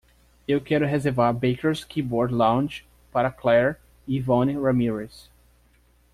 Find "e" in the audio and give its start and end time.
4.07-4.17